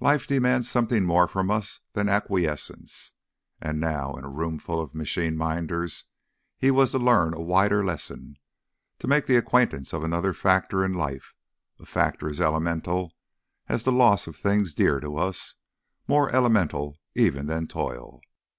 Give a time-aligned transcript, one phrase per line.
[0.00, 3.12] Life demands something more from us than acquiescence.
[3.62, 6.04] And now in a roomful of machine minders
[6.58, 8.36] he was to learn a wider lesson,
[8.98, 11.34] to make the acquaintance of another factor in life,
[11.80, 13.14] a factor as elemental
[13.70, 15.54] as the loss of things dear to us,
[16.06, 18.20] more elemental even than toil.